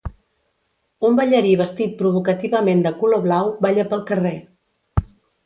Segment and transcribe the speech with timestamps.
[1.09, 4.35] Un ballarí vestit provocativament de color blau balla pel carrer